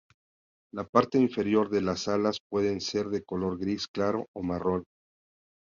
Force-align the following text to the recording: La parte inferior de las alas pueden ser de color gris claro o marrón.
La 0.73 0.83
parte 0.87 1.19
inferior 1.19 1.69
de 1.69 1.79
las 1.81 2.07
alas 2.07 2.39
pueden 2.49 2.81
ser 2.81 3.09
de 3.09 3.21
color 3.23 3.59
gris 3.59 3.87
claro 3.87 4.25
o 4.33 4.41
marrón. 4.41 4.83